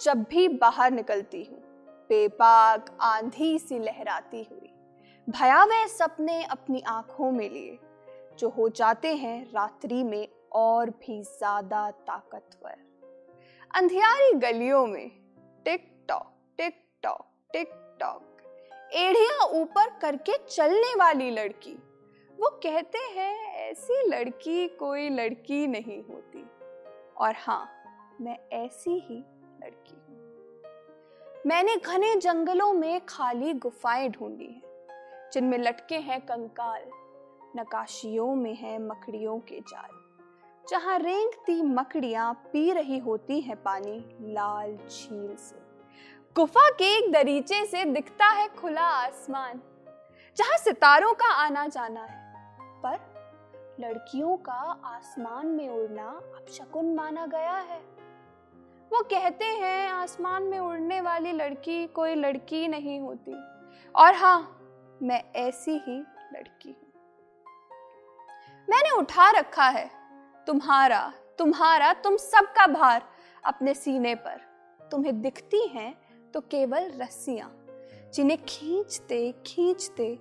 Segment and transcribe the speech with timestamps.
[0.00, 1.58] जब भी बाहर निकलती हूँ
[2.10, 4.72] बेपाक आंधी सी लहराती हुई।
[5.28, 7.78] भयावह सपने अपनी आँखों में लिए,
[8.38, 12.76] जो हो जाते हैं रात्रि में और भी ज़्यादा ताकतवर।
[13.70, 15.10] अंधियारी गलियों में
[15.64, 18.24] tick tock tick tock tick tock
[18.96, 21.76] एड़िया ऊपर करके चलने वाली लड़की।
[22.38, 26.44] वो कहते हैं, ऐसी लड़की कोई लड़की नहीं होती।
[27.16, 27.68] और हाँ
[28.20, 29.24] मैं ऐसी ही
[29.60, 29.96] लड़की
[31.46, 36.82] मैंने घने जंगलों में खाली गुफाएँ ढूंढी हैं, जिनमें लटके हैं कंकाल,
[37.56, 39.90] नकाशियों में है मकड़ियों के जाल,
[40.64, 43.98] जहाँ रेंगती मकड़ियाँ पी रही होती हैं पानी
[44.32, 45.66] लाल झील से।
[46.36, 49.60] गुफा के एक दरीचे से दिखता है खुला आसमान,
[50.36, 52.26] जहाँ सितारों का आना जाना है,
[52.82, 57.80] पर लड़कियों का आसमान में उड़ना अब शकुन माना गया है।
[58.92, 63.34] वो कहते हैं, आसमान में उड़ने वाली लड़की कोई लड़की नहीं होती।
[63.94, 64.38] और हाँ
[65.02, 65.98] मैं ऐसी ही
[66.34, 66.92] लड़की हूँ।
[68.68, 69.90] मैंने उठा रखा है,
[70.46, 73.02] तुम्हारा तुम्हारा, तुम सबका भार
[73.44, 74.40] अपने सीने पर।
[74.80, 75.94] तुम्हें दिखती हैं
[76.34, 77.50] तो केवल रस्सियाँ,
[78.14, 80.14] जिन्हें खींचते खींचते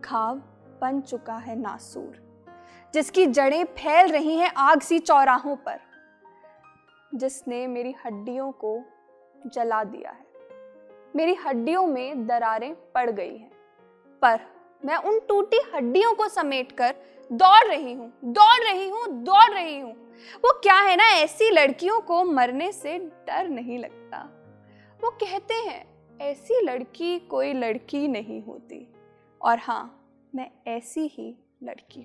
[0.00, 0.36] घाव
[0.80, 2.16] बन चुका है नासूर,
[2.94, 5.80] जिसकी जड़ें फैल रही हैं आग सी चौराहों पर।
[7.14, 8.80] जिसने मेरी हड्डियों को
[9.46, 10.26] जला दिया है।
[11.16, 13.50] मेरी हड्डियों में दरारें पड़ गई हैं,
[14.22, 14.40] पर
[14.82, 16.94] मैं उन टूटी हड्डियों को समेटकर
[17.30, 19.92] दौड़ रही हूँ, दौड़ रही हूँ, दौड़ रही हूँ।
[20.44, 24.22] वो क्या है ना, ऐसी लड़कियों को मरने से डर नहीं लगता।
[25.02, 25.84] वो कहते हैं,
[26.20, 28.86] ऐसी लड़की कोई लड़की नहीं होती।
[29.40, 30.00] और हाँ
[30.34, 32.02] मैं ऐसी ही लड़की